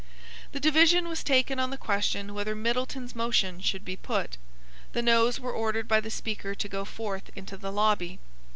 [0.51, 4.35] The division was taken on the question whether Middletons motion should be put.
[4.93, 8.17] The Noes were ordered by the Speaker to go forth into the lobby.